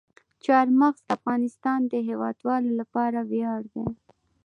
[0.45, 3.87] چار مغز د افغانستان د هیوادوالو لپاره ویاړ دی.